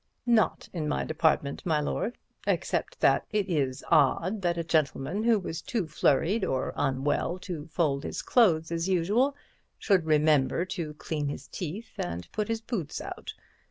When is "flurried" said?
5.87-6.43